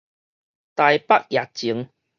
[0.73, 1.91] 台北驛前